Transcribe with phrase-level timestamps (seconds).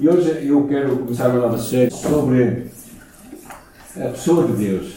[0.00, 2.66] E hoje eu quero começar uma nova série sobre
[3.96, 4.94] a pessoa de Deus.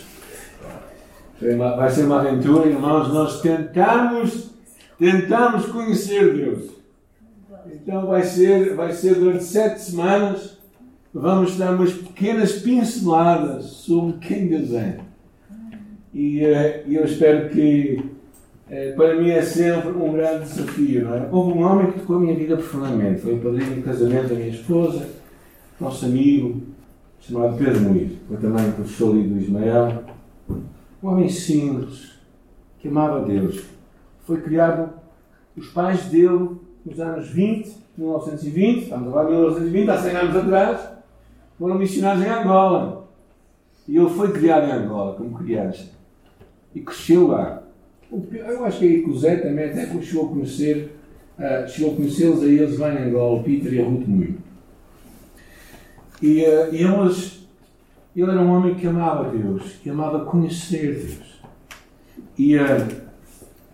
[1.77, 4.49] Vai ser uma aventura, irmãos, nós tentamos,
[4.97, 6.71] tentamos conhecer Deus.
[7.71, 10.57] Então vai ser, vai ser durante sete semanas,
[11.13, 14.99] vamos dar umas pequenas pinceladas sobre quem Deus é.
[16.11, 18.03] E uh, eu espero que
[18.95, 21.13] para mim é sempre um grande desafio.
[21.13, 21.29] É?
[21.31, 23.21] Houve um homem que tocou a minha vida profundamente.
[23.21, 25.07] Foi o padrinho de casamento da minha esposa,
[25.79, 26.61] nosso amigo,
[27.19, 28.13] chamado Pedro Muniz.
[28.27, 30.03] Foi também professor do Ismael.
[31.01, 32.17] Um homem simples,
[32.79, 33.63] que amava Deus.
[34.25, 34.89] Foi criado,
[35.55, 40.89] os pais dele, nos anos 20, 1920, estamos agora em 1920, há 100 anos atrás,
[41.57, 43.07] foram missionários em Angola.
[43.87, 45.97] E ele foi criado em Angola, como criança
[46.77, 47.63] e cresceu lá.
[48.11, 50.95] Eu acho que aí que o Zé também até chegou a conhecer,
[51.37, 54.37] uh, chegou a conhecê-los a eles lá em Angola, o Peter e a Ruth Moinho.
[56.21, 57.47] E, uh, eles,
[58.15, 61.41] ele era um homem que amava Deus, que amava conhecer Deus.
[62.37, 62.87] E, uh,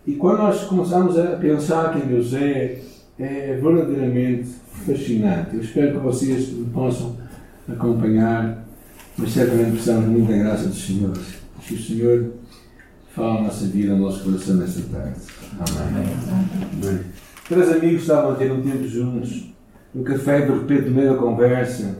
[0.05, 2.81] e quando nós começamos a pensar quem Deus é,
[3.19, 4.49] é verdadeiramente
[4.85, 5.55] fascinante.
[5.55, 7.15] Eu espero que vocês possam
[7.69, 8.65] acompanhar,
[9.17, 11.17] mas certamente precisamos de muita graça do Senhor.
[11.61, 12.33] Que o Senhor
[13.15, 15.19] Fala a nossa vida, o nosso coração nesta tarde.
[15.59, 16.99] Amém.
[17.47, 19.53] Três amigos estavam a ter um tempo juntos.
[19.93, 21.99] No café, de repente, no meio da conversa,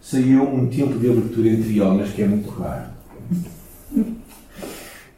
[0.00, 2.94] saiu um tempo de abertura entre homens que é muito raro.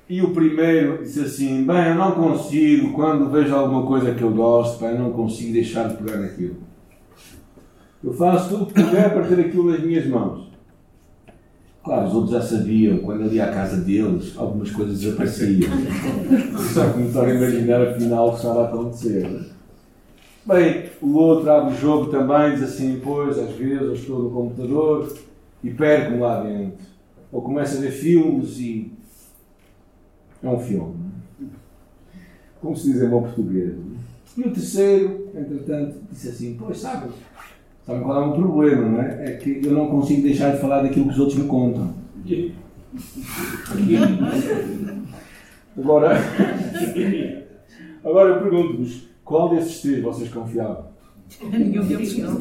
[0.08, 4.30] E o primeiro disse assim: Bem, eu não consigo, quando vejo alguma coisa que eu
[4.30, 6.56] gosto, bem, eu não consigo deixar de pegar aquilo.
[8.02, 10.45] Eu faço tudo o que puder para ter aquilo nas minhas mãos.
[11.86, 15.70] Claro, os outros já sabiam, quando ali à casa deles, algumas coisas desapareciam.
[16.74, 19.52] Só começaram a imaginar afinal o que estava a acontecer.
[20.44, 24.30] Bem, o outro abre o jogo também, diz assim, pois, às vezes eu estou no
[24.30, 25.16] computador
[25.62, 26.84] e perco-me lá dentro.
[27.30, 28.90] Ou começa a ver filmes e.
[30.42, 30.96] É um filme.
[32.60, 33.76] Como se diz em bom português.
[34.36, 37.10] E o terceiro, entretanto, disse assim, pois, sabe,
[37.86, 39.30] Sabe qual é o problema, não é?
[39.30, 41.94] É que eu não consigo deixar de falar daquilo que os outros me contam.
[45.78, 46.16] Agora,
[48.02, 50.86] agora eu pergunto-vos, qual desses três vocês confiavam?
[51.42, 52.38] Nenhum deles não.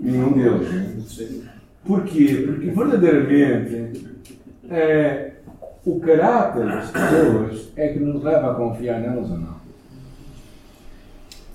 [0.00, 1.44] Nenhum deles.
[1.84, 2.42] Porquê?
[2.44, 4.04] Porque verdadeiramente
[4.68, 5.34] é,
[5.84, 9.54] o caráter das pessoas é que nos leva a confiar nelas ou não.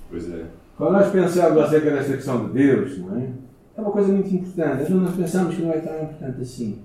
[0.09, 0.45] Pois é.
[0.81, 3.29] Quando nós pensamos acerca desta questão de Deus, não é?
[3.77, 4.81] É uma coisa muito importante.
[4.81, 6.79] Às nós pensamos que não é tão importante assim.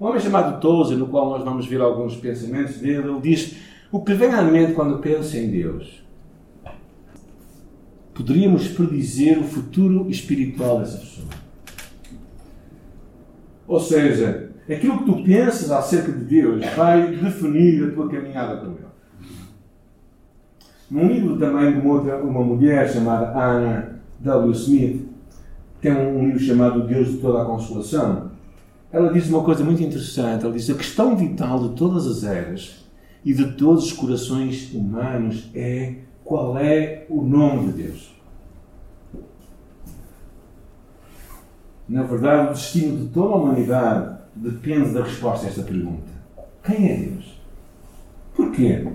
[0.00, 3.56] Um homem chamado Tozer, no qual nós vamos ver alguns pensamentos dele, ele diz:
[3.92, 6.04] O que vem à mente quando pensa em Deus?
[8.12, 11.28] Poderíamos predizer o futuro espiritual dessa pessoa.
[13.68, 18.72] Ou seja, aquilo que tu pensas acerca de Deus vai definir a tua caminhada com
[18.72, 18.85] Ele.
[20.90, 24.52] Num livro também de uma, outra, uma mulher chamada Anna W.
[24.52, 25.08] Smith,
[25.80, 28.30] tem um, um livro chamado Deus de toda a Consolação.
[28.92, 30.44] Ela diz uma coisa muito interessante.
[30.44, 32.84] Ela diz: a questão vital de todas as eras
[33.24, 38.14] e de todos os corações humanos é qual é o nome de Deus.
[41.88, 46.12] Na verdade, o destino de toda a humanidade depende da resposta a esta pergunta:
[46.64, 47.40] quem é Deus?
[48.34, 48.86] Porquê?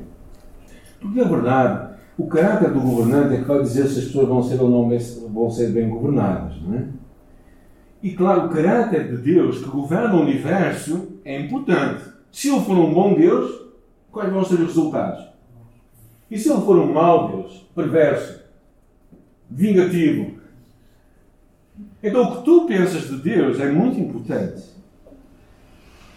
[1.01, 4.43] Porque, na verdade, o caráter do governante é que vai dizer se as pessoas vão
[4.43, 4.99] ser ou não bem,
[5.33, 6.61] vão ser bem governadas.
[6.61, 6.85] Não é?
[8.03, 12.03] E, claro, o caráter de Deus que governa o universo é importante.
[12.31, 13.51] Se ele for um bom Deus,
[14.11, 15.25] quais vão ser os resultados?
[16.29, 18.41] E se ele for um mau Deus, perverso,
[19.49, 20.39] vingativo?
[22.01, 24.63] Então, o que tu pensas de Deus é muito importante.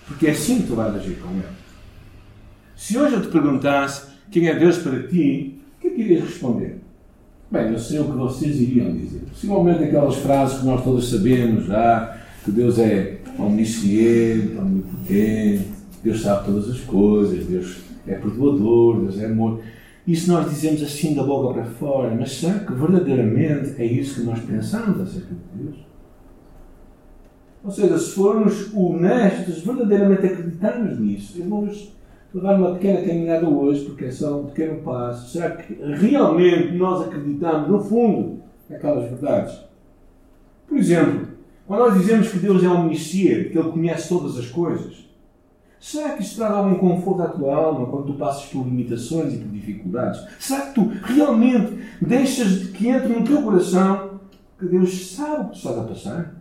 [0.07, 1.65] Porque é assim que tu vais agir com ele.
[2.77, 6.25] Se hoje eu te perguntasse quem é Deus para ti, o que é que irias
[6.25, 6.79] responder?
[7.51, 9.21] Bem, eu sei o que vocês iriam dizer.
[9.31, 15.69] Possivelmente aquelas frases que nós todos sabemos já, que Deus é omnisciente, omnipotente,
[16.03, 17.77] Deus sabe todas as coisas, Deus
[18.07, 19.61] é perdoador, Deus é amor.
[20.07, 24.27] Isso nós dizemos assim da boca para fora, mas será que verdadeiramente é isso que
[24.27, 25.77] nós pensamos acerca de Deus?
[27.65, 31.95] Ou seja, se formos honestos, verdadeiramente acreditamos nisso, irmãos,
[32.35, 35.31] Dar uma pequena caminhada hoje, porque é só um pequeno passo.
[35.31, 39.61] Será que realmente nós acreditamos, no fundo, naquelas verdades?
[40.67, 41.29] Por exemplo,
[41.67, 45.09] quando nós dizemos que Deus é omnisciente, que Ele conhece todas as coisas,
[45.79, 49.39] será que isto traz algum conforto à tua alma quando tu passas por limitações e
[49.39, 50.21] por dificuldades?
[50.41, 54.15] Será que tu realmente deixas que entre no teu coração
[54.59, 56.35] que Deus sabe o que tu estás a passar.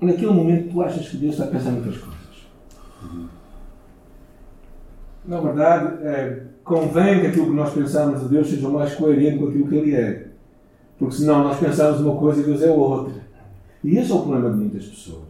[0.00, 2.18] Naquele momento tu achas que Deus está a pensar em outras coisas.
[5.28, 9.48] Na verdade, é, convém que aquilo que nós pensamos de Deus seja mais coerente com
[9.48, 10.28] aquilo que Ele é.
[10.98, 13.12] Porque senão nós pensamos uma coisa e Deus é outra.
[13.84, 15.28] E esse é o problema de muitas pessoas.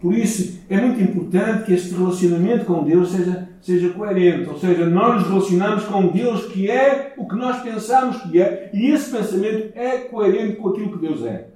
[0.00, 4.48] Por isso, é muito importante que este relacionamento com Deus seja, seja coerente.
[4.48, 8.70] Ou seja, nós nos relacionamos com Deus que é o que nós pensamos que é,
[8.72, 11.48] e esse pensamento é coerente com aquilo que Deus é.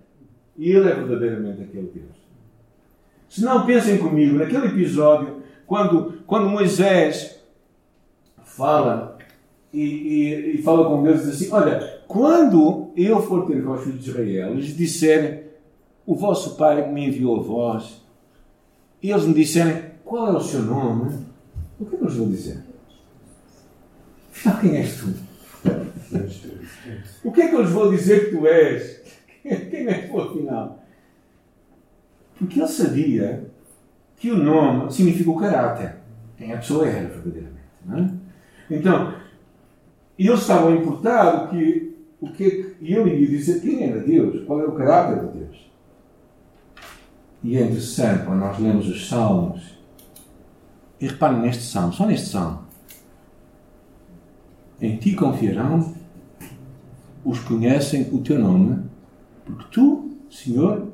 [0.58, 2.20] E Ele é verdadeiramente aquele Deus.
[3.28, 5.40] Se não, pensem comigo, naquele episódio,
[5.72, 7.38] quando, quando Moisés
[8.42, 9.18] fala
[9.70, 13.72] e, e, e, fala com Deus e diz assim: Olha, quando eu for ter com
[13.72, 15.42] os filhos de Israel, eles disserem:
[16.06, 18.02] O vosso pai me enviou a vós,
[19.02, 21.18] e eles me disserem: Qual é o seu nome?
[21.78, 22.64] O que é eu vos vou dizer?
[24.30, 25.14] Afinal, quem és tu?
[27.24, 29.02] O que é que eu lhes vou dizer que tu és?
[29.42, 30.82] Quem és tu, afinal?
[32.38, 33.50] Porque ele sabia
[34.16, 36.01] que o nome significa o caráter.
[36.42, 37.62] Quem a pessoa era, verdadeiramente.
[37.86, 38.10] Não é?
[38.68, 39.14] Então,
[40.18, 44.68] eles estavam importados que o que e ele ia dizer quem era Deus, qual era
[44.68, 45.70] o caráter de Deus.
[47.44, 49.78] E é interessante quando nós lemos os Salmos,
[51.00, 52.64] e reparem neste Salmo, só neste Salmo.
[54.80, 55.94] Em ti confiarão
[57.24, 58.82] os que conhecem o teu nome,
[59.44, 60.92] porque tu, Senhor,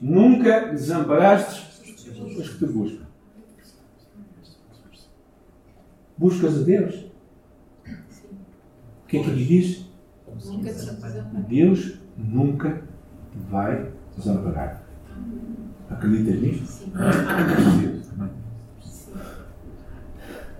[0.00, 1.68] nunca desamparaste
[2.38, 3.06] os que te buscam.
[6.16, 6.94] Buscas a Deus.
[9.04, 9.88] O que é que ele diz?
[11.48, 12.82] Deus nunca
[13.32, 14.82] te vai desamparar.
[15.88, 16.92] Acreditas nisto?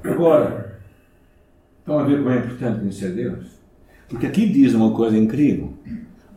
[0.05, 0.81] Agora,
[1.81, 3.47] estão a ver como é importante conhecer Deus?
[4.09, 5.75] Porque aqui diz uma coisa incrível.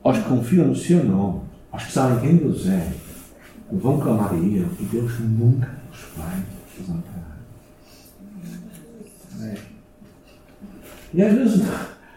[0.03, 1.41] Aos que confiam no seu nome,
[1.71, 2.91] aos que sabem quem Deus é,
[3.71, 6.43] vão clamar a Ele e Deus nunca os vai.
[9.41, 9.55] É.
[11.13, 11.61] E às vezes,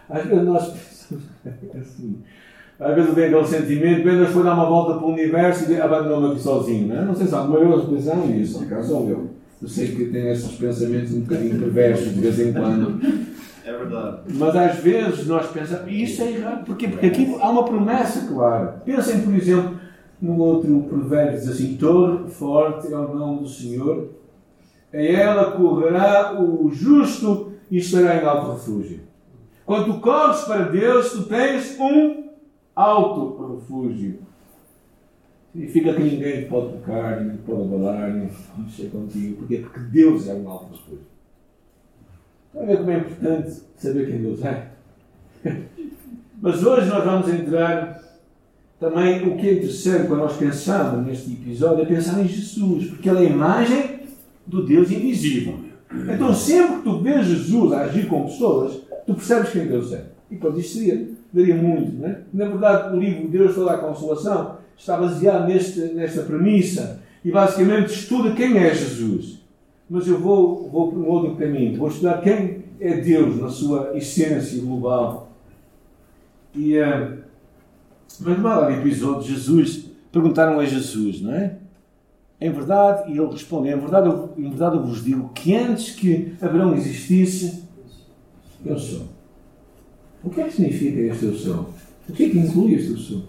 [0.08, 1.24] às vezes nós pensamos
[1.74, 2.22] assim.
[2.78, 5.80] Às vezes eu tenho aquele sentimento, Pedro foi dar uma volta para o universo e
[5.80, 6.88] abandonou-me aqui sozinho.
[6.88, 7.04] Não, é?
[7.04, 9.30] não sei se alguma vez pensaram nisso, acaso sou eu.
[9.62, 13.00] Eu sei que tenho esses pensamentos um bocadinho perversos de vez em quando.
[13.64, 14.22] É verdade.
[14.34, 16.64] Mas às vezes nós pensamos, e isso é errado.
[16.66, 16.88] Porquê?
[16.88, 18.82] Porque aqui há uma promessa clara.
[18.84, 19.80] Pensem, por exemplo,
[20.20, 24.10] no outro provérbio, diz assim: Torre forte é o nome do Senhor
[24.94, 29.00] a ela correrá o justo e estará em alto refúgio.
[29.66, 32.28] Quando tu corres para Deus, tu tens um
[32.76, 34.20] alto refúgio.
[35.52, 39.38] Significa que ninguém te pode tocar, ninguém te pode abalar, nem mexer contigo.
[39.38, 39.58] Porquê?
[39.58, 41.13] Porque Deus é um alto refúgio.
[42.56, 44.68] A ver como é importante saber quem Deus é?
[46.40, 48.02] Mas hoje nós vamos entrar
[48.78, 53.08] também o que é interessante quando nós pensamos neste episódio é pensar em Jesus, porque
[53.08, 54.00] ele é a imagem
[54.46, 55.58] do Deus invisível.
[56.12, 60.04] Então, sempre que tu vês Jesus agir com pessoas, tu percebes quem Deus é.
[60.30, 62.20] E pronto, isto seria, daria muito, não é?
[62.32, 67.94] Na verdade, o livro Deus toda a Consolação está baseado neste, nesta premissa e basicamente
[67.94, 69.43] estuda quem é Jesus.
[69.88, 71.78] Mas eu vou, vou um outro caminho.
[71.78, 75.32] Vou estudar quem é Deus na sua essência global.
[76.54, 77.18] E, uh,
[78.20, 81.58] mas lá no episódio Jesus, perguntaram a Jesus, não é?
[82.40, 85.94] Em verdade, e ele responde, em verdade, eu, em verdade eu vos digo que antes
[85.94, 87.64] que Abraão existisse,
[88.64, 89.06] eu sou.
[90.22, 91.70] O que é que significa este eu sou?
[92.08, 93.22] O que é que inclui este eu sou?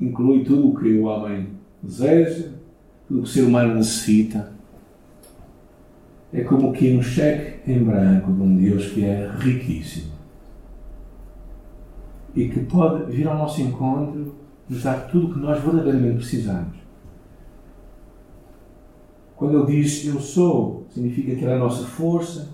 [0.00, 1.48] Inclui tudo o que o homem
[1.82, 2.50] deseja,
[3.06, 4.52] tudo o que o ser humano necessita.
[6.32, 10.16] É como que um cheque em branco de um Deus que é riquíssimo
[12.34, 14.34] e que pode vir ao nosso encontro
[14.68, 16.76] nos dar tudo o que nós verdadeiramente precisamos.
[19.34, 22.48] Quando Ele diz Eu sou, significa que Ele é a nossa força,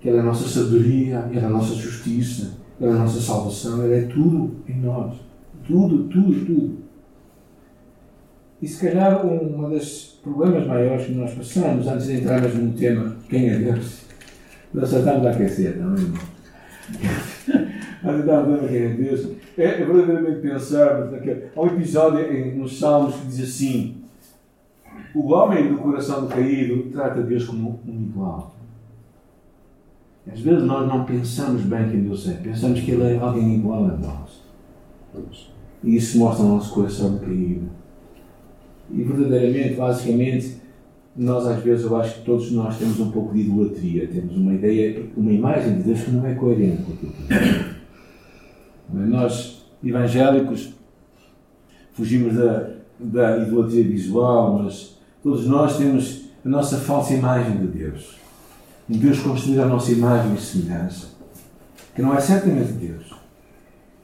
[0.00, 3.20] que Ele é a nossa sabedoria, Ele é a nossa justiça, Ele é a nossa
[3.20, 5.16] salvação, Ele é tudo em nós.
[5.66, 6.85] Tudo, tudo, tudo.
[8.60, 13.16] E se calhar um dos problemas maiores que nós passamos antes de entrarmos no tema
[13.28, 14.02] quem é Deus,
[14.72, 16.36] nós já estamos a aquecer, não é?
[18.02, 21.46] Nós estamos a quem é Deus é, é verdadeiramente pensarmos naquele.
[21.56, 23.96] Há um episódio nos Salmos que diz assim:
[25.14, 28.54] O homem do coração decaído trata Deus como um igual.
[30.30, 33.84] Às vezes nós não pensamos bem quem Deus é, pensamos que Ele é alguém igual
[33.84, 34.44] a nós.
[35.82, 37.68] E isso mostra o nosso coração decaído.
[38.90, 40.56] E verdadeiramente, basicamente,
[41.16, 44.54] nós às vezes, eu acho que todos nós temos um pouco de idolatria, temos uma
[44.54, 47.26] ideia, uma imagem de Deus que não é coerente com aquilo que
[48.92, 50.74] Nós, evangélicos,
[51.92, 58.16] fugimos da, da idolatria visual, mas todos nós temos a nossa falsa imagem de Deus.
[58.88, 61.08] Um Deus construído à nossa imagem e semelhança,
[61.94, 63.15] que não é certamente Deus.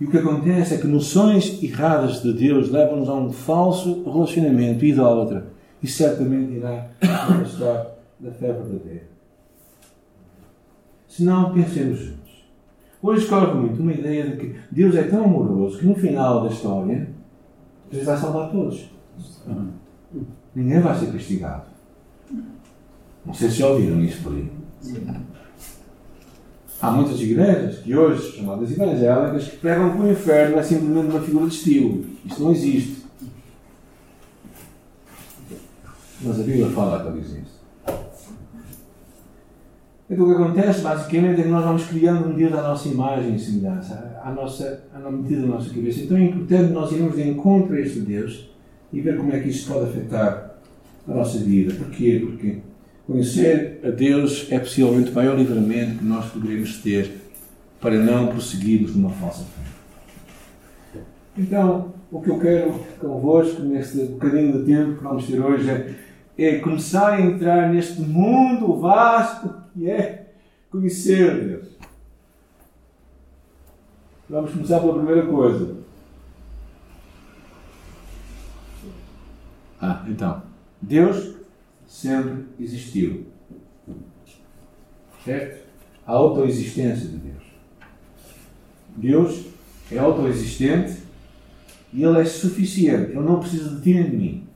[0.02, 4.84] E o que acontece é que noções erradas de Deus levam-nos a um falso relacionamento
[4.84, 5.46] idólatra
[5.80, 7.86] e certamente irá afastar
[8.18, 9.04] da fé verdadeira.
[11.06, 12.32] Se não, pensemos juntos.
[13.00, 16.48] Hoje corre muito uma ideia de que Deus é tão amoroso que no final da
[16.52, 17.08] história
[17.88, 18.90] Deus vai salvar todos.
[20.52, 21.66] Ninguém vai ser castigado.
[23.24, 24.50] Não sei se ouviram isso por aí.
[26.82, 31.20] Há muitas igrejas que hoje, chamadas evangélicas, que pregam que o inferno é simplesmente uma
[31.20, 32.04] figura de estilo.
[32.26, 33.04] Isso não existe.
[36.22, 37.62] Mas a Bíblia fala para dizer isso.
[40.10, 43.36] Então o que acontece basicamente é que nós vamos criando um Deus à nossa imagem
[43.36, 46.00] e semelhança, à, nossa, medida da nossa cabeça.
[46.00, 48.50] Então é importante nós irmos de encontro a este Deus
[48.92, 50.56] e ver como é que isso pode afetar
[51.06, 51.74] a nossa vida.
[51.74, 52.20] Porquê?
[52.26, 52.58] Porque
[53.12, 57.12] conhecer a Deus é possivelmente o maior livramento que nós poderemos ter
[57.80, 61.00] para não prosseguirmos numa falsa fé.
[61.36, 65.94] Então, o que eu quero convosco neste bocadinho de tempo que vamos ter hoje é
[66.38, 70.32] é começar a entrar neste mundo vasto que é
[70.70, 71.68] conhecer Deus.
[74.28, 75.76] Vamos começar pela primeira coisa.
[79.80, 80.42] Ah, então.
[80.80, 81.34] Deus
[81.92, 83.26] sempre existiu.
[85.22, 85.68] Certo?
[86.06, 87.42] A autoexistência de Deus.
[88.96, 89.46] Deus
[89.90, 91.02] é autoexistente
[91.92, 93.10] e Ele é suficiente.
[93.10, 94.48] Ele não precisa de ti nem de mim.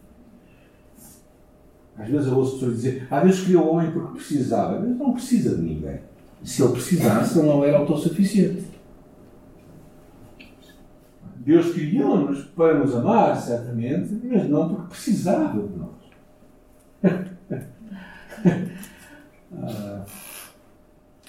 [1.97, 4.81] Às vezes eu ouço pessoas dizer: Ah, Deus criou o homem porque precisava.
[4.81, 6.00] Deus não precisa de ninguém.
[6.43, 8.64] Se ele precisasse, ele não era autossuficiente.
[11.37, 16.05] Deus criou-nos para nos amar, certamente, mas não porque precisava de nós.
[19.62, 20.04] Ah,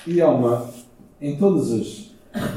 [0.05, 0.69] e há uma.
[1.21, 2.11] Em todas as.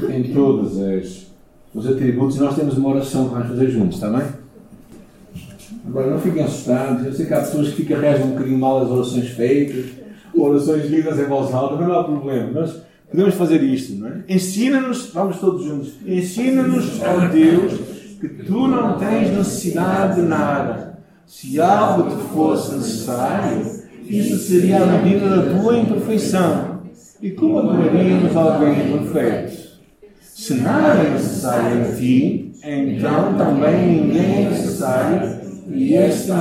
[0.09, 1.31] Em todas as.
[1.73, 4.27] Os atributos, nós temos uma oração que vamos fazer juntos, está bem?
[5.87, 7.05] Agora, não fiquem assustados.
[7.05, 9.85] Eu sei que há pessoas que ficam reagem um bocadinho mal às orações feitas,
[10.33, 12.51] orações lidas em voz alta, mas não há problema.
[12.51, 14.23] Nós podemos fazer isto, não é?
[14.27, 17.73] Ensina-nos, vamos todos juntos, ensina-nos, ó Deus,
[18.19, 20.90] que tu não tens necessidade de nada.
[21.31, 23.65] Se algo te fosse necessário,
[24.05, 26.81] isso seria a medida da tua imperfeição.
[27.21, 29.57] E como adoraríamos alguém imperfeito?
[30.19, 36.31] Se nada é necessário em ti, então também ninguém é necessário e este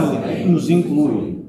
[0.46, 1.44] nos inclui.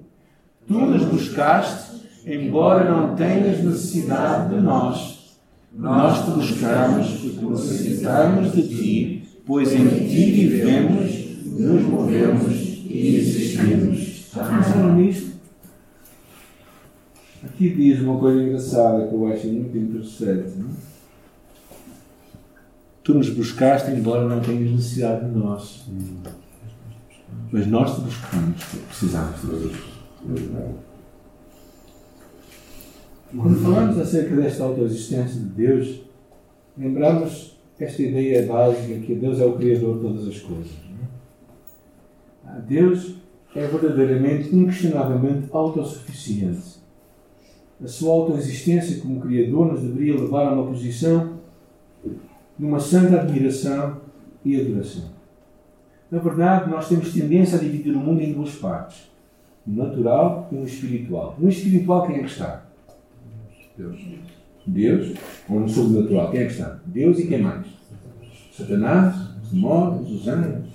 [0.68, 5.40] Tu nos buscaste, embora não tenhas necessidade de nós.
[5.76, 11.12] Nós te buscamos porque necessitamos de ti, pois em ti vivemos,
[11.58, 14.30] nos movemos e existimos.
[14.34, 15.32] Já pensaram nisto?
[17.44, 20.58] Aqui diz uma coisa engraçada que eu acho muito interessante.
[20.58, 20.70] Não?
[23.04, 25.86] Tu nos buscaste, embora não tenhas necessidade de nós.
[27.52, 29.78] Mas nós te buscamos, precisamos de Deus.
[33.36, 36.02] Quando falamos acerca desta autoexistência de Deus,
[36.78, 40.91] lembramos esta ideia básica que Deus é o Criador de todas as coisas.
[42.68, 43.16] Deus
[43.56, 46.82] é verdadeiramente, inquestionavelmente autossuficiente.
[47.84, 51.40] A sua autoexistência como Criador nos deveria levar a uma posição
[52.58, 53.98] de uma santa admiração
[54.46, 55.06] e adoração.
[56.10, 59.10] Na verdade, nós temos tendência a dividir o mundo em duas partes:
[59.66, 61.36] o natural e o espiritual.
[61.40, 62.66] No espiritual, quem é que está?
[63.78, 64.00] Deus.
[64.66, 65.14] Deus.
[65.50, 66.80] Ou no sobrenatural, quem é que está?
[66.86, 67.66] Deus e quem mais?
[68.52, 70.71] Satanás, os demónios, os anjos.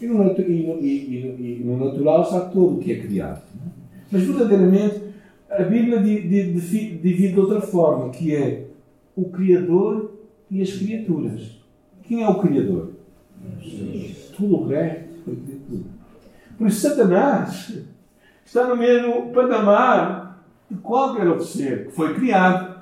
[0.00, 3.42] E no, e, no, e, e no, natural está tudo o que é criado.
[4.10, 5.02] Mas verdadeiramente,
[5.50, 8.66] a Bíblia divide de outra forma, que é
[9.16, 10.12] o Criador
[10.50, 11.58] e as criaturas.
[12.04, 12.92] Quem é o Criador?
[14.36, 15.38] Tudo o resto foi.
[16.56, 17.78] Por isso, Satanás
[18.44, 22.78] está no mesmo patamar de qualquer outro ser que foi criado.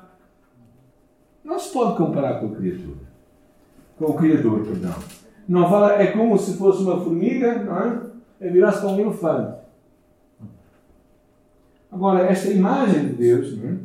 [1.45, 3.07] Não se pode comparar com a criatura.
[3.97, 4.95] Com o Criador, perdão.
[5.49, 8.01] Não fala, é como se fosse uma formiga, não é?
[8.41, 9.57] É virar-se para um elefante.
[11.91, 13.77] Agora, esta imagem de Deus, é?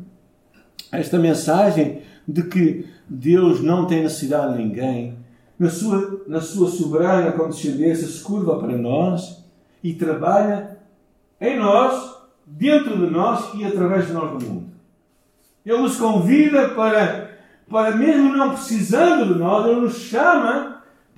[0.99, 5.17] esta mensagem de que Deus não tem necessidade de ninguém,
[5.57, 9.45] na sua, na sua soberana condescendência, se curva para nós
[9.83, 10.77] e trabalha
[11.39, 14.65] em nós dentro de nós e através de nós do mundo.
[15.65, 17.29] Ele nos convida para,
[17.69, 20.70] para mesmo não precisando de nós, Ele nos chama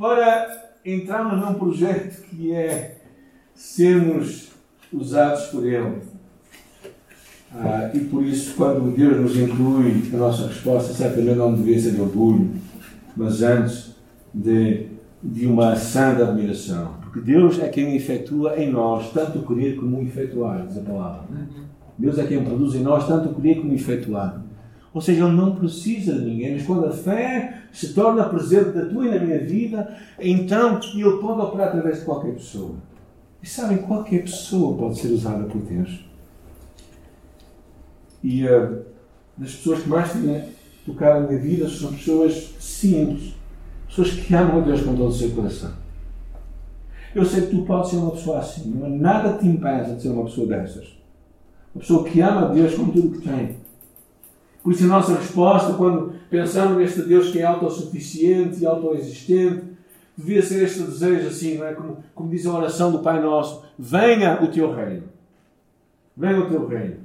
[0.04, 2.98] para entrarmos num projeto que é
[3.56, 4.50] sermos
[4.92, 6.02] usados por Ele.
[7.56, 11.92] Ah, e por isso, quando Deus nos inclui, a nossa resposta certamente não deveria ser
[11.92, 12.52] de orgulho,
[13.16, 13.96] mas antes
[14.34, 14.88] de,
[15.24, 16.96] de uma santa admiração.
[17.04, 20.82] Porque Deus é quem efetua em nós tanto o querer como o efetuar, diz a
[20.82, 21.24] palavra.
[21.98, 24.44] Deus é quem produz em nós tanto o querer como o efetuar.
[24.94, 28.86] Ou seja, Ele não precisa de ninguém, mas quando a fé se torna presente na
[28.86, 32.76] tua e na minha vida, então Ele pode operar através de qualquer pessoa.
[33.42, 36.06] E sabem, qualquer pessoa pode ser usada por Deus.
[38.24, 38.84] E uh,
[39.36, 40.44] das pessoas que mais têm
[40.86, 43.34] tocado na minha vida são pessoas simples,
[43.88, 45.72] pessoas que amam a Deus com todo o seu coração.
[47.16, 50.10] Eu sei que tu podes ser uma pessoa assim, não nada te impede de ser
[50.10, 50.88] uma pessoa dessas.
[51.74, 53.63] Uma pessoa que ama a Deus com tudo o que tem.
[54.64, 59.62] Por isso, a nossa resposta, quando pensamos neste Deus que é autossuficiente e autoexistente,
[60.18, 61.74] devia ser este desejo assim, não é?
[61.74, 65.04] Como, como diz a oração do Pai Nosso: Venha o teu reino.
[66.16, 66.98] Venha o teu reino.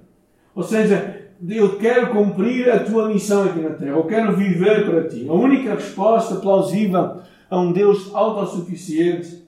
[0.55, 3.97] Ou seja, eu quero cumprir a tua missão aqui na Terra.
[3.97, 5.27] Eu quero viver para ti.
[5.29, 9.45] A única resposta plausível a um Deus autossuficiente,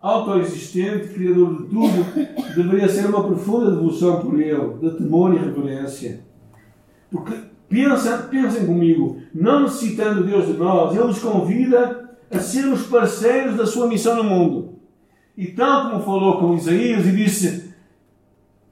[0.00, 6.20] autoexistente, criador de tudo, deveria ser uma profunda devoção por Ele, de temor e reverência.
[7.10, 13.56] Porque pensa, pensem comigo, não necessitando Deus de nós, Ele nos convida a sermos parceiros
[13.56, 14.78] da sua missão no mundo.
[15.36, 17.74] E tal como falou com Isaías e disse: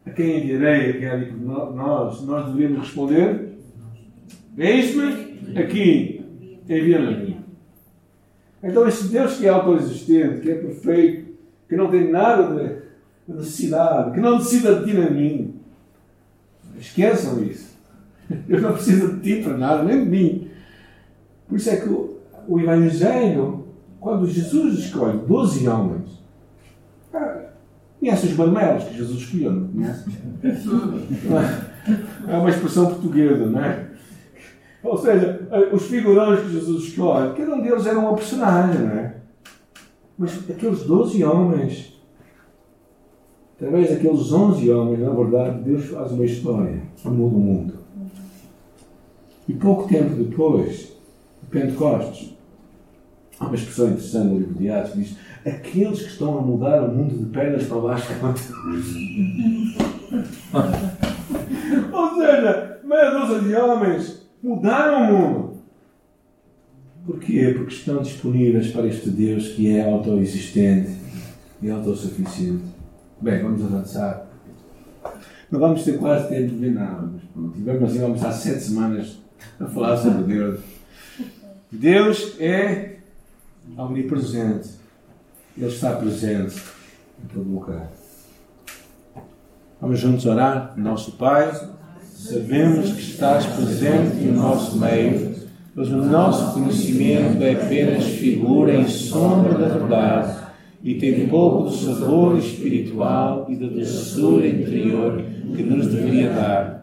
[0.04, 2.22] A quem enviarei a quem nós?
[2.22, 3.52] Nós devemos responder:
[4.58, 6.24] Eis-me aqui,
[6.68, 7.36] envia-me.
[8.62, 11.36] Então, este Deus que é autoexistente, que é perfeito,
[11.68, 12.82] que não tem nada
[13.28, 15.54] de necessidade, que não necessita de ti nem mim,
[16.78, 17.75] esqueçam isso.
[18.48, 20.50] Eu não preciso de ti para nada, nem de mim.
[21.48, 23.66] Por isso é que o, Evangelho,
[24.00, 26.24] quando Jesus escolhe 12 homens,
[27.12, 27.46] ah,
[27.98, 30.04] conhece os marmelos que Jesus escolheu, não conhece?
[32.26, 33.86] É uma expressão portuguesa, não é?
[34.82, 39.14] Ou seja, os figurões que Jesus escolhe, cada um deles era uma personagem, não é?
[40.18, 42.02] Mas aqueles 12 homens,
[43.54, 47.85] através daqueles 11 homens, na verdade, Deus faz uma história que muda o mundo.
[49.48, 50.92] E pouco tempo depois,
[51.42, 52.34] de Pentecostes,
[53.38, 56.82] há uma expressão interessante no livro de Atos que diz: Aqueles que estão a mudar
[56.82, 58.12] o mundo de pernas para baixo
[61.92, 65.56] Ou seja, meia dúzia de homens mudaram o mundo.
[67.06, 67.54] Porquê?
[67.56, 70.90] Porque estão disponíveis para este Deus que é autoexistente
[71.62, 72.64] e autossuficiente.
[73.20, 74.26] Bem, vamos avançar.
[75.48, 77.54] Não vamos ter quase tempo de ver nada, mas pronto.
[77.54, 79.18] Tivemos assim, vamos estar sete semanas
[79.60, 80.60] a falar sobre Deus.
[81.70, 82.96] Deus é
[83.76, 84.70] omnipresente.
[85.56, 86.56] Ele está presente
[87.22, 87.90] em todo lugar.
[89.80, 90.74] Vamos juntos orar.
[90.76, 91.52] Nosso Pai,
[92.12, 95.34] sabemos que estás presente no nosso meio,
[95.74, 100.46] mas o nosso conhecimento é apenas figura e sombra da verdade
[100.82, 105.22] e tem pouco do sabor espiritual e da doçura interior
[105.54, 106.75] que nos deveria dar.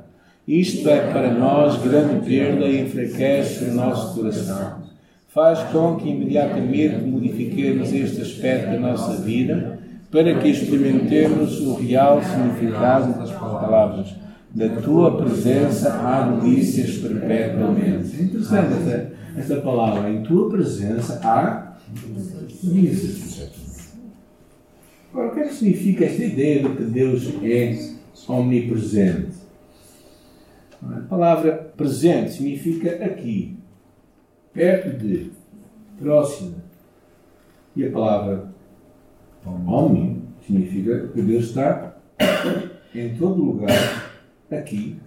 [0.47, 4.83] Isto é para nós grande perda e enfraquece o nosso coração.
[5.29, 9.79] Faz com que imediatamente modifiquemos este aspecto da nossa vida
[10.11, 14.13] para que experimentemos o real significado das palavras.
[14.53, 18.15] Da tua presença há delícias perpetuamente.
[18.19, 20.11] É interessante esta, esta palavra.
[20.11, 21.77] Em tua presença há
[22.61, 23.49] delícias.
[25.11, 27.79] Agora, o que é que significa esta ideia de que Deus é
[28.27, 29.42] omnipresente?
[30.91, 33.57] A palavra presente significa aqui,
[34.51, 35.31] perto de,
[35.97, 36.55] próximo.
[37.75, 38.53] E a palavra
[39.45, 41.95] omni significa que Deus está
[42.93, 44.11] em todo lugar,
[44.51, 44.99] aqui,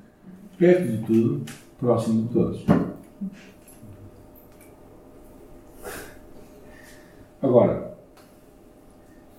[0.59, 1.45] perto de tudo,
[1.79, 2.65] próximo de todos.
[7.43, 7.95] Agora,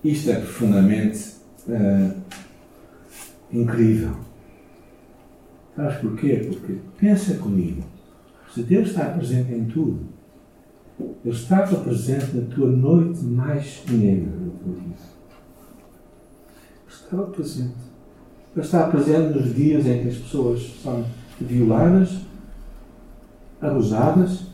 [0.04, 1.34] isto é profundamente
[1.66, 2.22] uh,
[3.52, 4.27] incrível.
[5.78, 6.48] Sabes porquê?
[6.48, 7.84] Porque pensa comigo.
[8.52, 10.00] Se Deus está presente em tudo,
[11.24, 14.96] Ele estava presente na tua noite mais negra da tua vida.
[16.88, 17.76] Estava presente.
[18.56, 21.04] Ele está presente nos dias em que as pessoas são
[21.40, 22.22] violadas,
[23.60, 24.48] abusadas.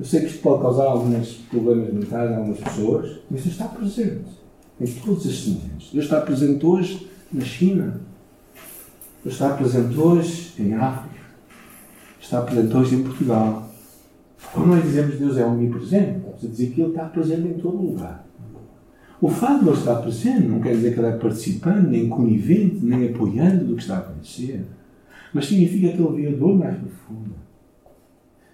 [0.00, 3.66] Eu sei que isto pode causar alguns problemas mentais a algumas pessoas, mas Ele está
[3.66, 4.30] presente
[4.80, 5.90] em todos estes momentos.
[5.92, 8.00] Ele está presente hoje na China,
[9.24, 11.22] Ele está presente hoje em África.
[12.20, 13.70] Está presente hoje em Portugal.
[14.52, 17.54] Quando nós dizemos que Deus é omnipresente, estamos a dizer que Ele está presente em
[17.54, 18.26] todo lugar.
[19.20, 22.84] O fato de Ele estar presente não quer dizer que Ele é participante, nem conivente,
[22.84, 24.64] nem apoiando do que está a acontecer.
[25.32, 27.36] Mas significa que Ele vê a dor mais profunda.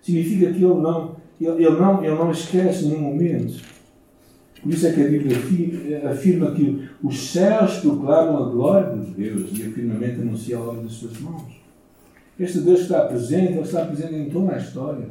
[0.03, 3.78] Significa que Ele não, ele, ele não, ele não esquece nenhum momento.
[4.62, 9.51] Por isso é que a Bíblia afirma que os céus proclamam a glória de Deus
[9.57, 11.59] e a firmamento anuncia a obra das suas mãos.
[12.38, 15.09] Este Deus que está presente, Ele está presente em toda a história.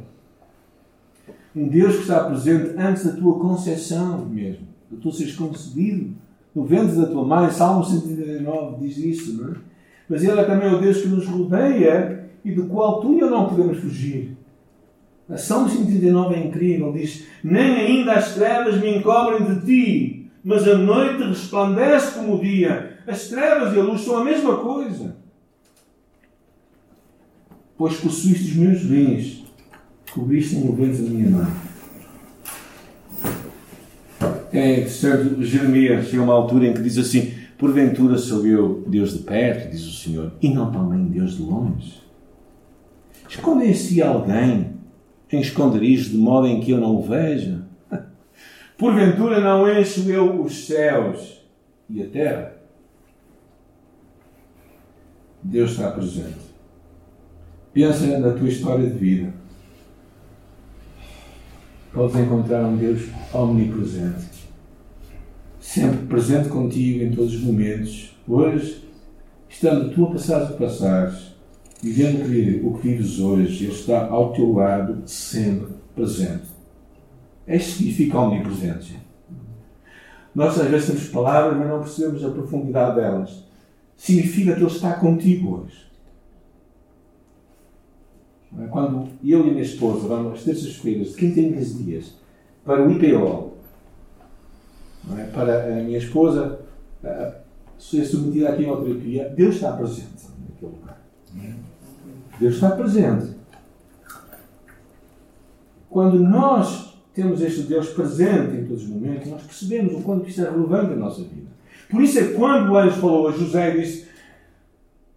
[1.54, 6.14] Um Deus que está presente antes da tua concepção mesmo, de tu seres concebido.
[6.54, 9.56] No ventre da tua mãe, Salmo 139 diz isso, não é?
[10.08, 13.30] Mas Ele é também o Deus que nos rodeia e do qual tu e eu
[13.30, 14.37] não podemos fugir.
[15.36, 20.78] Salmo 139 é incrível, diz: Nem ainda as trevas me encobrem de ti, mas a
[20.78, 22.98] noite resplandece como o dia.
[23.06, 25.16] As trevas e a luz são a mesma coisa.
[27.76, 29.44] Pois possuíste os meus bens,
[30.12, 31.52] cobriste-me o vento da minha mão.
[34.50, 39.18] É interessante, Jeremias chega uma altura em que diz assim: Porventura sou eu Deus de
[39.24, 42.02] perto, diz o Senhor, e não também Deus de longe.
[43.28, 44.77] Esconde-se alguém
[45.30, 47.62] em esconderijos de modo em que eu não o veja?
[48.78, 51.42] Porventura não encho eu os céus
[51.88, 52.58] e a terra?
[55.42, 56.48] Deus está presente.
[57.72, 59.32] Pensa na tua história de vida.
[61.92, 64.46] Podes encontrar um Deus omnipresente,
[65.58, 68.16] sempre presente contigo em todos os momentos.
[68.26, 68.86] Hoje,
[69.48, 71.37] estando tu a passar o
[71.78, 76.48] que passares, vivendo o que vives hoje, está ao teu lado, sempre presente.
[77.46, 78.94] É isso significa omnipresença.
[80.34, 83.44] Nós às vezes temos palavras, mas não percebemos a profundidade delas.
[83.96, 85.88] Significa que Ele está contigo hoje.
[88.60, 88.66] É?
[88.66, 92.14] Quando eu e a minha esposa vamos às terças-feiras, de 15 em 15 dias,
[92.64, 93.52] para o IPO,
[95.18, 95.24] é?
[95.24, 96.60] para a minha esposa
[97.78, 101.00] ser submetida aqui a uma terapia, Deus está presente naquele lugar.
[102.38, 103.36] Deus está presente.
[105.90, 110.44] Quando nós temos este Deus presente em todos os momentos, nós percebemos o quanto isso
[110.44, 111.48] é relevante na nossa vida.
[111.90, 114.08] Por isso é que quando o anjo falou a José e disse: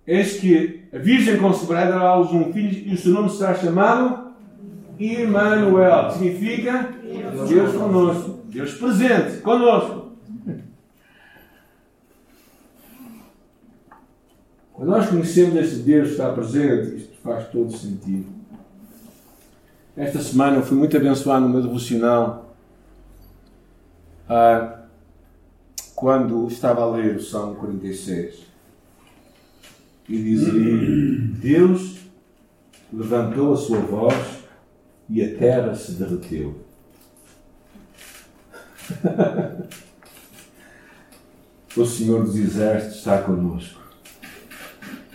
[0.08, 4.32] Eis que a Virgem conceberá dará-lhes um filho e o seu nome será chamado
[5.00, 6.90] Emmanuel, significa
[7.48, 10.01] Deus conosco, Deus presente conosco.
[14.82, 18.26] Quando nós conhecemos este Deus que está presente, isto faz todo sentido.
[19.96, 22.56] Esta semana eu fui muito abençoado no meu devocional
[24.28, 24.86] ah,
[25.94, 28.40] quando estava a ler o Salmo 46
[30.10, 30.52] e dizia:
[31.40, 31.98] Deus
[32.92, 34.16] levantou a sua voz
[35.08, 36.56] e a terra se derreteu.
[41.78, 43.81] o Senhor dos Exércitos está conosco.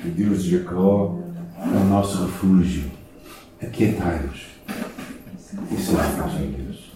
[0.06, 1.18] O Deus de Jacó
[1.58, 2.84] é o nosso refúgio.
[3.60, 4.46] Aquietai-vos.
[5.52, 6.92] É a de Deus.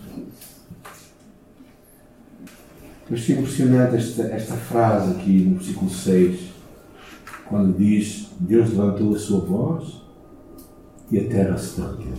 [3.11, 6.41] Eu estou impressionante esta, esta frase aqui no versículo 6,
[7.49, 10.03] quando diz: Deus levantou a sua voz
[11.11, 12.15] e a terra se derreteu.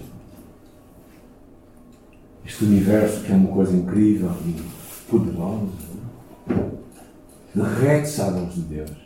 [2.45, 4.61] Este universo que é uma coisa incrível e
[5.09, 5.71] poderosa,
[7.55, 9.00] derrete-se à luz de Deus.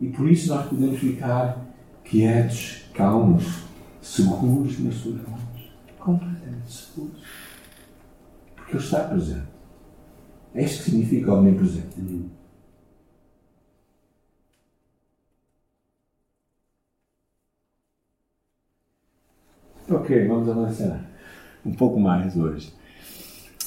[0.00, 1.64] E por isso nós podemos ficar
[2.04, 3.64] quietos, calmos,
[4.00, 5.72] seguros nas suas mãos.
[5.98, 7.22] Completamente seguros.
[8.56, 9.48] Porque Ele está presente.
[10.54, 12.30] É isto que significa omnipresente.
[19.88, 21.10] Ok, vamos avançar
[21.64, 22.72] um pouco mais hoje.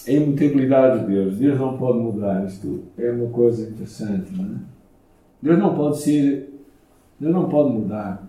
[0.08, 1.38] A imutabilidade de Deus.
[1.38, 2.86] Deus não pode mudar isto.
[2.98, 4.83] É uma coisa interessante, não é?
[5.44, 6.54] Deus não pode ser.
[7.20, 8.24] Deus não pode mudar.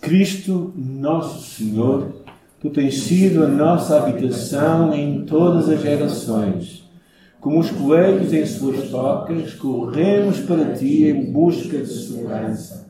[0.00, 2.12] Cristo, nosso Senhor,
[2.60, 6.88] tu tens sido a nossa habitação em todas as gerações.
[7.40, 12.86] Como os coelhos em suas tocas, corremos para ti em busca de segurança.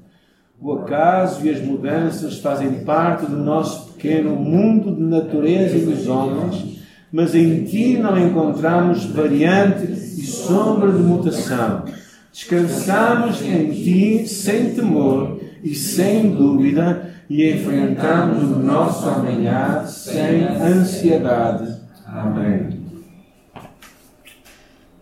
[0.60, 6.06] O acaso e as mudanças fazem parte do nosso pequeno mundo de natureza e dos
[6.06, 6.78] homens,
[7.10, 11.84] mas em ti não encontramos variante e sombra de mutação.
[12.30, 21.80] Descansamos em ti sem temor e sem dúvida e enfrentamos o nosso amanhã sem ansiedade.
[22.06, 22.84] Amém.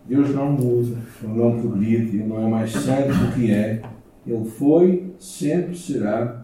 [0.05, 3.81] Deus não muda, não progride, não é mais santo do que é.
[4.25, 6.42] Ele foi, sempre será.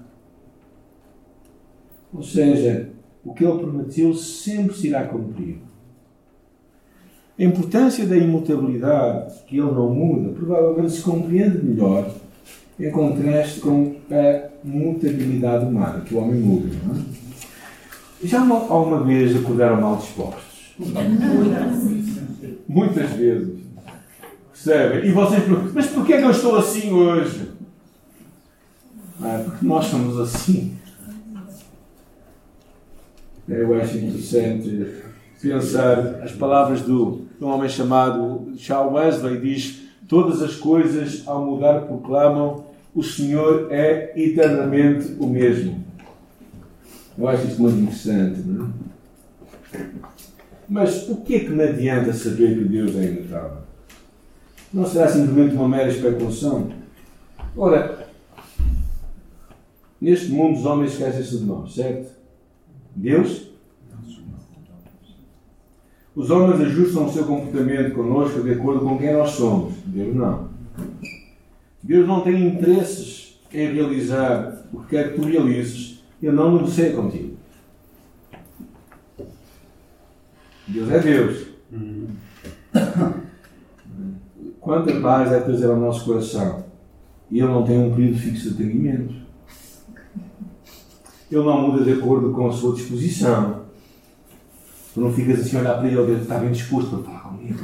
[2.14, 2.90] Ou seja,
[3.24, 5.58] o que Ele prometeu sempre se irá cumprir.
[7.38, 12.12] A importância da imutabilidade, que Ele não muda, provavelmente se compreende melhor
[12.80, 16.70] em contraste com a mutabilidade humana, que o homem muda.
[16.86, 17.20] Não é?
[18.24, 20.76] Já alguma vez acordaram mal dispostos?
[22.68, 23.60] Muitas vezes.
[24.52, 25.10] Percebem?
[25.10, 27.52] E vocês perguntam, mas porquê é que eu estou assim hoje?
[29.22, 30.74] Ah, porque nós somos assim.
[33.50, 34.88] Eu acho interessante
[35.42, 41.46] pensar as palavras do, de um homem chamado Charles Wesley, diz todas as coisas ao
[41.46, 45.84] mudar proclamam o Senhor é eternamente o mesmo.
[47.18, 49.86] Eu acho isto muito interessante, não é?
[50.68, 53.64] Mas o que é que me adianta saber que Deus é imutável?
[54.72, 56.72] Não será simplesmente uma mera especulação?
[57.58, 58.08] Ora,
[60.00, 62.19] neste mundo os homens esquecem-se de nós, certo?
[62.96, 63.50] Deus?
[66.16, 69.74] Os homens ajustam o seu comportamento connosco de acordo com quem nós somos.
[69.86, 70.50] Deus não.
[71.82, 76.04] Deus não tem interesses em realizar o que quer que tu realizes.
[76.22, 77.38] Ele não negocia contigo.
[80.68, 81.48] Deus é Deus.
[84.60, 86.66] Quanta paz é trazer ao nosso coração.
[87.32, 89.16] E Ele não tem um período fixo de atendimento.
[91.32, 93.62] Ele não muda de acordo com a sua disposição.
[94.94, 97.60] Tu não ficas assim a olhar para ele, ele está bem disposto para falar comigo.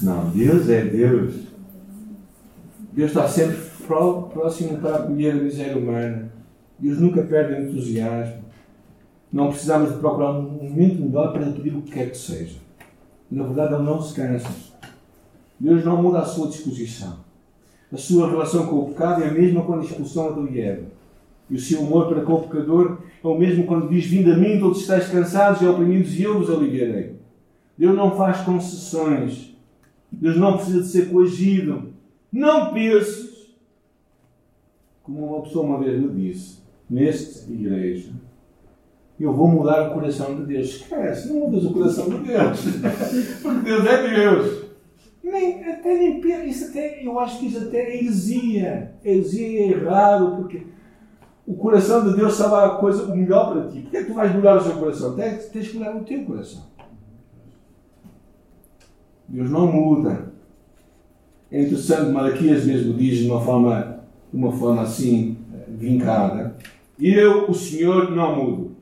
[0.00, 1.34] Não, Deus é Deus.
[2.92, 6.32] Deus está sempre próximo para acolher a miséria humana.
[6.78, 8.42] Deus nunca perde entusiasmo.
[9.30, 12.58] Não precisamos de procurar um momento melhor para pedir o que quer que seja.
[13.30, 14.48] Na verdade, Ele não se cansa.
[15.58, 17.18] Deus não muda a sua disposição.
[17.92, 20.99] A sua relação com o pecado é a mesma quando a expulsão Adão e Eva.
[21.50, 24.36] E o seu amor para com o pecador é o mesmo quando diz: Vindo a
[24.36, 27.16] mim, todos estáis cansados e oprimidos, e eu vos aliviarei.
[27.76, 29.50] Deus não faz concessões.
[30.12, 31.92] Deus não precisa de ser coagido.
[32.32, 33.54] Não penses,
[35.02, 36.58] como uma pessoa uma vez me disse,
[36.88, 38.10] nesta igreja,
[39.18, 40.68] eu vou mudar o coração de Deus.
[40.68, 42.60] Esquece, não mudas o coração de Deus.
[43.42, 44.64] Porque Deus é Deus.
[45.22, 48.94] Nem, até nem isso até, eu acho que isso até é heresia.
[49.04, 50.62] Heresia é errado, porque
[51.50, 53.80] o coração de Deus sabe a coisa, o melhor para ti.
[53.80, 55.16] Porquê é que tu vais mudar o seu coração?
[55.16, 56.62] Tens, tens que mudar o teu coração.
[59.26, 60.30] Deus não muda.
[61.50, 64.00] É interessante, Malaquias mesmo diz de uma forma,
[64.32, 66.54] uma forma assim, vincada:
[66.96, 68.76] Eu, o Senhor, não mudo.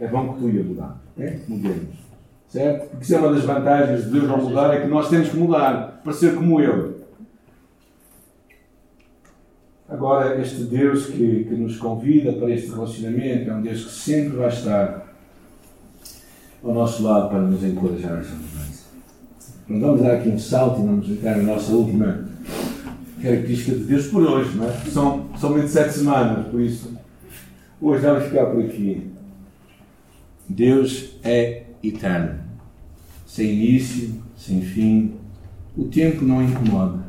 [0.00, 1.00] É bom que tu ia mudar.
[1.16, 1.38] É?
[1.46, 2.00] Mudemos.
[2.48, 2.90] Certo?
[2.90, 5.36] Porque isso é uma das vantagens de Deus não mudar, é que nós temos que
[5.36, 6.99] mudar para ser como Ele.
[9.90, 14.36] Agora, este Deus que, que nos convida para este relacionamento é um Deus que sempre
[14.36, 15.12] vai estar
[16.62, 18.24] ao nosso lado para nos encorajar.
[19.68, 22.24] Então, vamos dar aqui um salto e vamos entrar na nossa última
[23.20, 24.72] característica de Deus por hoje, não é?
[24.90, 26.96] São somente sete semanas, por isso
[27.80, 29.10] hoje vamos ficar por aqui.
[30.48, 32.38] Deus é eterno,
[33.26, 35.14] sem início, sem fim.
[35.76, 36.99] O tempo não incomoda.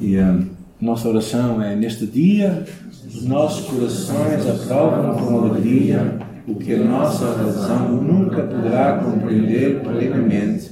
[0.00, 0.38] E a
[0.80, 2.64] nossa oração é: neste dia,
[3.06, 10.70] os nossos corações aprovam com alegria o que a nossa razão nunca poderá compreender plenamente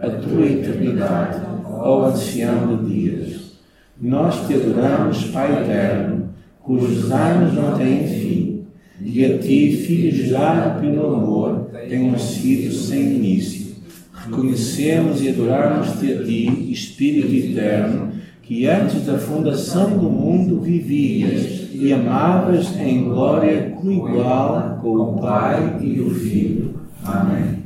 [0.00, 3.58] a tua eternidade, ó ancião de dias.
[4.00, 8.66] Nós te adoramos, Pai eterno, cujos anos não têm fim,
[9.00, 13.76] e a ti, Filho gerado pelo amor, temos sido sem início.
[14.12, 18.07] Reconhecemos e adoramos-te a ti, Espírito eterno,
[18.48, 25.78] que antes da fundação do mundo vivias e amavas em glória coigual com o Pai
[25.82, 26.80] e o Filho.
[27.04, 27.62] Amém.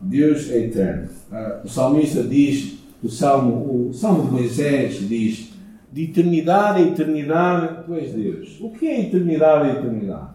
[0.00, 1.08] Deus é eterno.
[1.62, 5.52] O salmista diz, o salmo, o salmo de Moisés diz,
[5.92, 8.58] de eternidade a eternidade, tu és Deus.
[8.60, 10.30] O que é eternidade a eternidade?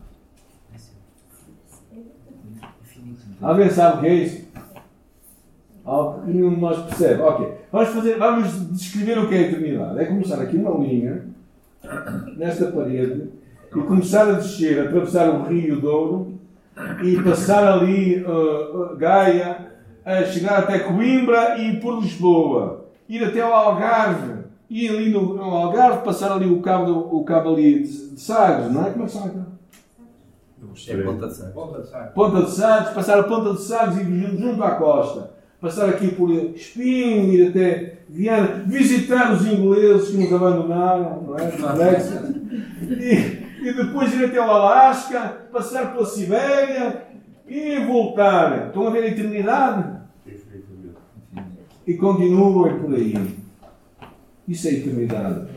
[3.41, 4.45] Alguém sabe o que é isso?
[6.25, 7.21] Nenhum de nós percebe.
[7.21, 7.54] Ok.
[7.75, 9.99] Vamos, fazer, vamos descrever o que é a eternidade.
[9.99, 11.25] É começar aqui uma linha,
[12.37, 13.29] nesta parede,
[13.69, 16.39] e começar a descer, a atravessar o Rio Douro,
[17.03, 19.73] e passar ali uh, uh, Gaia,
[20.05, 22.85] a chegar até Coimbra e ir por Lisboa.
[23.09, 27.25] Ir até o Algarve, e ali no, no Algarve passar ali o cabo, do, o
[27.25, 28.91] cabo ali de, de Sagres, não é?
[28.91, 29.47] Como é que se chama?
[30.87, 31.03] É
[31.53, 32.13] Ponta de Sagres.
[32.13, 35.34] Ponta de Sagres, passar a Ponta de Sagres e ir junto à costa.
[35.61, 41.51] Passar aqui por Espinho, ir até Viana, visitar os ingleses que nos abandonaram, não é?
[42.81, 47.03] E, e depois ir até o Alasca, passar pela Sibéria
[47.47, 48.67] e voltar.
[48.67, 49.95] Estão a ver a eternidade?
[51.87, 53.35] E continuem por aí.
[54.47, 55.47] Isso é eternidade.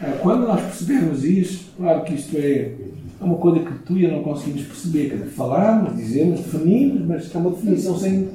[0.00, 2.74] Ah, quando nós percebemos isso, claro que isto é
[3.20, 5.16] uma coisa que tu e eu não conseguimos perceber.
[5.28, 8.28] Falamos, dizemos, definimos, mas é uma definição sem,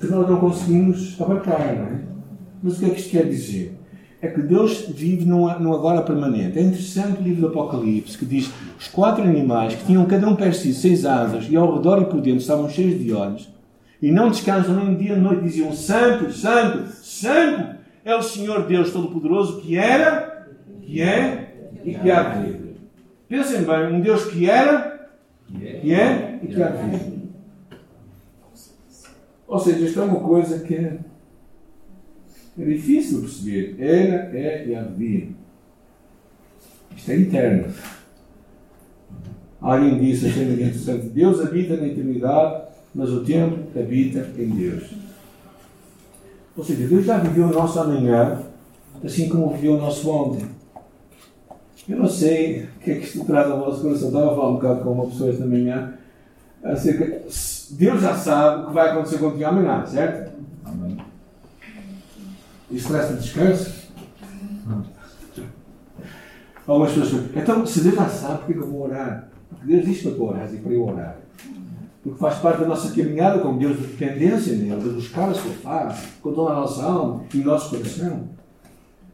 [0.00, 1.58] que nós não conseguimos abarcar.
[1.58, 2.00] Não é?
[2.62, 3.78] Mas o que é que isto quer dizer?
[4.20, 6.58] É que Deus vive no, agora permanente.
[6.58, 10.34] É interessante o livro do Apocalipse que diz os quatro animais que tinham cada um
[10.34, 13.48] perto si seis asas e ao redor e por dentro estavam cheios de olhos
[14.00, 18.90] e não descansam nem dia nem noite, diziam Santo, Santo, Santo é o Senhor Deus
[18.90, 20.48] Todo-Poderoso que era,
[20.82, 21.54] que é
[21.84, 22.76] e que há de vir.
[23.28, 25.08] Pensem bem, um Deus que era,
[25.48, 27.15] que é e que há de vir.
[29.46, 30.98] Ou seja, isto é uma coisa que é,
[32.58, 33.76] é difícil de perceber.
[33.78, 35.36] Era, é e vir.
[36.96, 37.74] Isto é interno.
[39.60, 44.84] Alguém disse, achei muito interessante, Deus habita na eternidade, mas o tempo habita em Deus.
[46.56, 48.42] Ou seja, Deus já viveu o nosso amanhã,
[49.04, 50.46] assim como viveu o nosso ontem.
[51.88, 54.08] Eu não sei o que é que isto traz ao vosso coração.
[54.08, 55.94] Estava a falar um bocado com uma pessoa esta manhã
[56.62, 57.22] acerca.
[57.72, 60.32] Deus já sabe o que vai acontecer contigo amanhã, certo?
[60.64, 60.98] Amém.
[62.70, 63.86] Isso traz-te descanso?
[66.66, 69.28] Algumas pessoas então, se Deus já sabe, por que eu vou orar?
[69.48, 71.16] Porque Deus diz para tu orares e para eu orar
[72.06, 75.52] porque faz parte da nossa caminhada com Deus de dependência nele, de buscar a sua
[75.60, 78.28] paz, com toda a nossa alma e o nosso coração.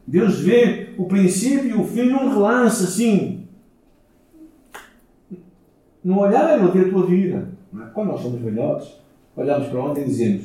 [0.06, 3.46] Deus vê o princípio e o fim num relance assim.
[6.04, 7.48] Não olhar não ver a tua vida.
[7.74, 7.86] É?
[7.92, 8.88] Quando nós somos velhotes,
[9.36, 10.44] olhamos para ontem e dizemos: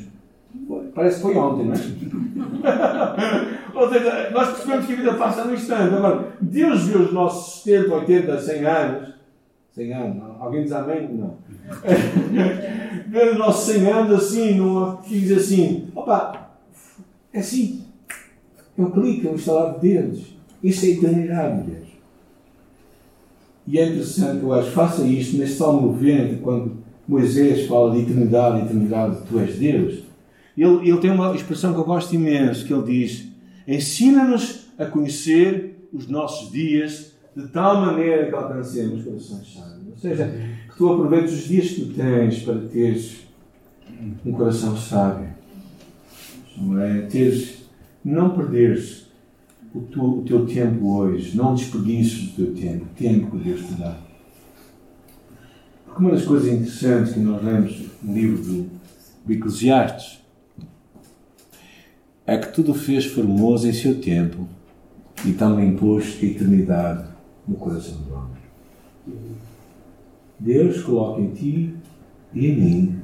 [0.94, 1.78] Parece que foi ontem, não é?
[3.74, 5.94] Ou seja, nós percebemos que a vida passa num instante.
[5.94, 9.14] Agora, Deus vê os nossos 70, 80, 100 anos.
[9.72, 10.22] 100 anos?
[10.40, 11.08] Alguém diz amém?
[11.08, 11.36] Não
[13.08, 16.50] ver o nosso 100 anos assim, numa, que diz assim: opa,
[17.32, 17.84] é assim,
[18.76, 20.38] é um clique, é instalar de dedos.
[20.62, 21.88] Isso é eternidade, Deus.
[23.66, 26.78] E é interessante, eu acho, faça isto neste Salmo 90, quando
[27.08, 30.04] Moisés fala de eternidade, eternidade, tu és Deus.
[30.56, 33.28] Ele, ele tem uma expressão que eu gosto imenso, que ele diz:
[33.66, 39.86] ensina-nos a conhecer os nossos dias de tal maneira que alcancemos corações sábios.
[39.90, 40.32] Ou seja,
[40.76, 43.28] tu aproveites os dias que tu tens para teres
[44.26, 45.28] um coração sábio.
[46.56, 47.02] Não é?
[47.02, 47.64] Teres,
[48.04, 49.06] não perderes
[49.74, 53.60] o, tu, o teu tempo hoje, não desperdices o teu tempo, o tempo que Deus
[53.64, 54.07] te dá.
[55.88, 58.70] Porque uma das coisas interessantes que nós lemos no livro do,
[59.24, 60.22] do Eclesiastes
[62.26, 64.46] é que tudo fez formoso em seu tempo
[65.24, 67.08] e também pôs a eternidade
[67.46, 68.36] no coração do homem.
[70.38, 71.74] Deus coloca em ti
[72.34, 73.02] e em mim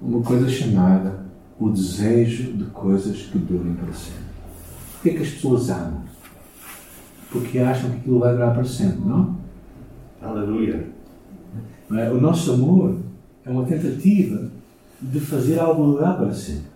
[0.00, 1.26] uma coisa chamada
[1.58, 4.28] o desejo de coisas que durem para sempre.
[4.92, 6.04] Porquê é que as pessoas amam?
[7.30, 9.38] Porque acham que aquilo vai durar para sempre, não?
[10.20, 10.97] Aleluia.
[11.92, 12.10] É?
[12.10, 12.96] O nosso amor
[13.44, 14.50] é uma tentativa
[15.00, 16.68] de fazer algo durar para sempre.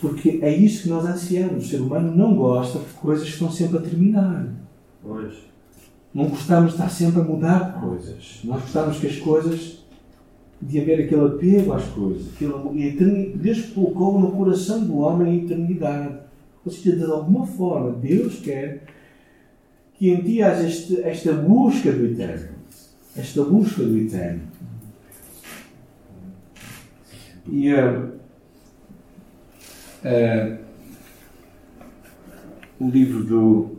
[0.00, 1.64] Porque é isso que nós ansiamos.
[1.64, 4.46] O ser humano não gosta de coisas que estão sempre a terminar.
[5.02, 5.34] Pois.
[6.14, 8.40] Não gostamos de estar sempre a mudar coisas.
[8.44, 9.78] Nós gostamos que as coisas,
[10.60, 12.28] de haver aquele apego às coisas.
[12.34, 16.14] Aquele, Deus colocou no coração do homem a eternidade.
[16.64, 18.84] Ou seja, de alguma forma, Deus quer
[19.98, 22.56] que em ti haja este, esta busca do eterno.
[23.16, 24.42] Esta busca do eterno.
[27.50, 28.12] E uh,
[30.04, 30.58] uh,
[32.78, 33.78] o livro do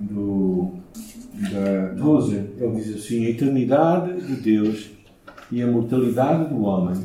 [0.00, 0.72] do,
[1.50, 4.90] da Tozer, ele diz assim: a eternidade de Deus
[5.52, 6.96] e a mortalidade do homem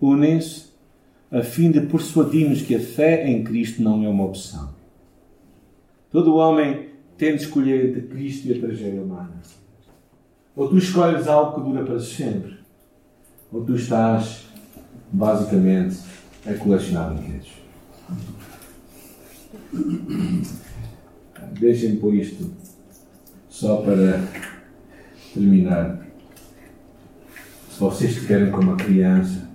[0.00, 0.68] unem-se
[1.30, 4.77] a fim de persuadir-nos que a fé em Cristo não é uma opção.
[6.10, 9.34] Todo homem tem de escolher entre Cristo e a tragédia humana.
[10.56, 12.58] Ou tu escolhes algo que dura para sempre,
[13.52, 14.46] ou tu estás,
[15.12, 15.98] basicamente,
[16.46, 17.52] a colecionar brinquedos.
[21.60, 22.50] Deixem-me pôr isto
[23.48, 24.22] só para
[25.34, 26.06] terminar.
[27.70, 29.48] Se vocês querem como uma criança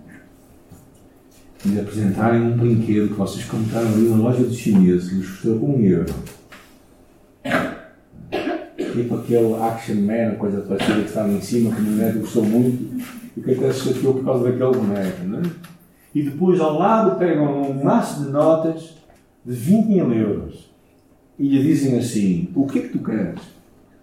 [1.66, 5.82] e apresentarem um brinquedo que vocês compraram ali na loja de chineses lhes custou um
[5.82, 6.14] euro.
[8.94, 13.04] Tipo aquele Action Man, coisa parecida que estava em cima, que o boneco gostou muito
[13.36, 15.44] e que até se chateou por causa daquele boneco, não é?
[16.14, 18.96] E depois ao lado pegam um maço de notas
[19.44, 20.72] de 20 mil euros
[21.40, 23.40] e lhe dizem assim: O que é que tu queres?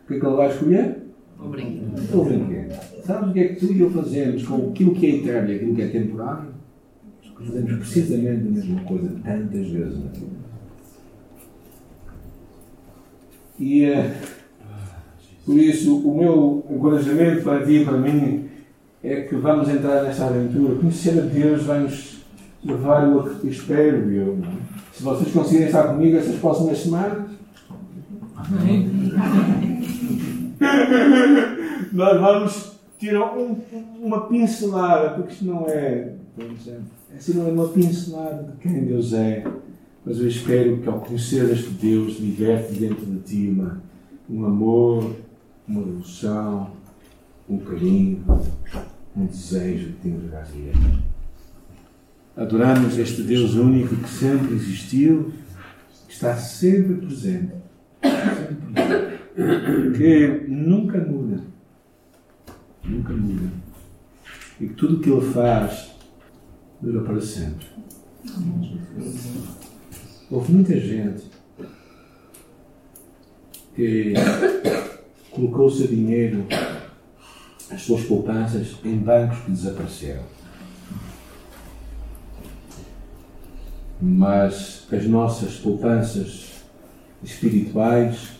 [0.05, 0.97] O que é que ele vai escolher?
[1.38, 2.20] O brinquedo.
[2.20, 2.80] O brinquedo.
[3.05, 5.57] Sabes o que é que tu e eu fazemos com aquilo que é eterno e
[5.57, 6.51] aquilo que é temporário?
[7.38, 10.49] Fazemos precisamente a mesma coisa tantas vezes na vida.
[13.61, 14.16] E eh,
[15.44, 18.48] por isso, o meu encorajamento para ti e para mim
[19.04, 20.76] é que vamos entrar nesta aventura.
[20.76, 22.20] Conhecer a Deus vai-nos
[22.64, 24.38] levar, eu espero eu.
[24.92, 27.30] Se vocês conseguirem estar comigo essas próximas semanas,
[31.92, 33.56] nós vamos tirar um,
[34.00, 36.14] uma pincelada, porque isto não é.
[36.38, 39.44] É assim, não é uma pincelada de quem Deus é.
[40.05, 43.82] Mas eu espero que ao conhecer este Deus liberte dentro de ti uma,
[44.28, 45.16] um amor,
[45.68, 46.70] uma devoção,
[47.48, 48.24] um carinho,
[49.16, 51.01] um desejo de te entregar a Ele.
[52.36, 55.32] Adoramos este Deus único que sempre existiu,
[56.07, 57.53] que está sempre presente,
[59.36, 61.42] sempre que nunca muda,
[62.84, 63.51] nunca muda,
[64.59, 65.90] e que tudo o que Ele faz
[66.80, 67.66] dura para sempre.
[70.31, 71.24] Houve muita gente
[73.74, 74.14] que
[75.33, 76.47] colocou o seu dinheiro,
[77.68, 80.22] as suas poupanças, em bancos que desapareceram.
[84.01, 86.62] Mas as nossas poupanças
[87.24, 88.31] espirituais,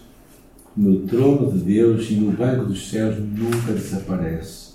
[0.77, 4.75] no trono de Deus e no banco dos céus, nunca desaparece.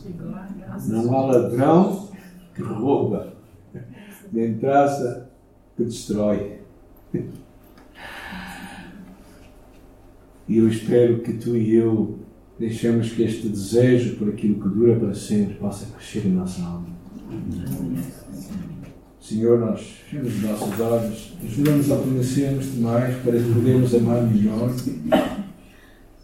[0.88, 2.10] Não há ladrão
[2.54, 3.34] que rouba,
[4.34, 5.30] nem traça
[5.78, 6.55] que destrói.
[10.48, 12.20] E eu espero que tu e eu
[12.60, 16.88] deixemos que este desejo por aquilo que dura para sempre possa crescer em nossa alma.
[19.20, 24.72] Senhor, nós fechamos os nossos olhos, ajuda-nos a conhecermos-te mais para podermos amar melhor.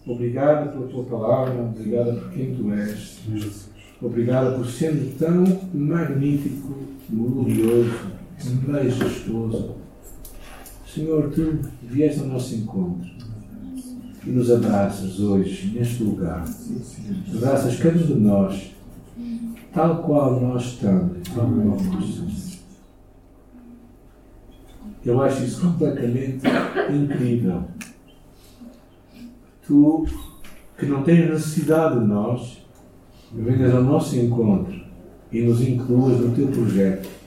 [0.06, 3.20] Obrigado pela tua palavra, obrigado por quem tu és.
[4.00, 6.76] Obrigado por sendo tão magnífico,
[7.10, 8.12] glorioso,
[8.68, 9.81] majestoso.
[10.94, 13.10] Senhor, tu vieste ao nosso encontro
[14.26, 16.44] e nos abraças hoje, neste lugar.
[17.34, 18.72] Abraças cada um de nós,
[19.74, 22.60] tal qual nós estamos, tal qual nós somos.
[25.06, 26.42] Eu acho isso completamente
[26.94, 27.64] incrível.
[29.66, 30.06] Tu,
[30.78, 32.58] que não tens necessidade de nós,
[33.32, 34.78] venhas ao nosso encontro
[35.32, 37.21] e nos incluas no teu projeto.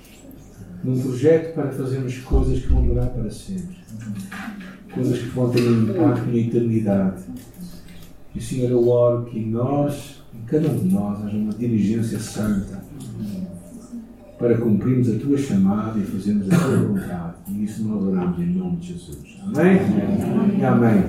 [0.85, 3.77] Num projeto para fazermos coisas que vão durar para sempre.
[4.93, 7.23] Coisas que vão ter um impacto na eternidade.
[8.35, 12.19] E, Senhor, eu oro que em nós, em cada um de nós, haja uma diligência
[12.19, 12.85] santa
[14.39, 17.35] para cumprirmos a tua chamada e fazermos a tua vontade.
[17.49, 19.39] E isso nós oramos em nome de Jesus.
[19.43, 19.79] Amém?
[19.79, 20.65] Amém.
[20.65, 21.05] Amém.